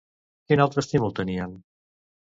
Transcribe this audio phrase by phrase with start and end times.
[0.51, 1.57] Quin altre estímul tenien?